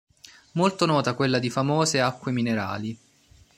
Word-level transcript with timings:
Molto 0.53 0.87
nota 0.87 1.13
quella 1.13 1.37
di 1.37 1.51
famose 1.51 2.01
acque 2.01 2.31
minerali. 2.31 2.97